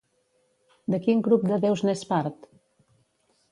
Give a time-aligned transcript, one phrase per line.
[0.93, 2.51] De quin grup de déus n'és part?